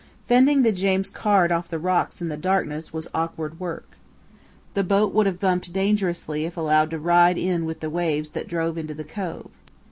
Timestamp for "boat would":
4.83-5.27